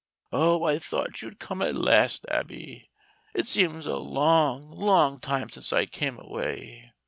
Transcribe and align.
Oh, 0.31 0.63
I 0.63 0.79
thought 0.79 1.21
you'd 1.21 1.37
come 1.37 1.61
at 1.61 1.75
last, 1.75 2.25
Abby. 2.27 2.89
It 3.35 3.47
seems 3.47 3.85
a 3.85 3.97
long, 3.97 4.63
long 4.71 5.19
time 5.19 5.51
since 5.51 5.71
I 5.71 5.85
came 5.85 6.17
away. 6.17 6.91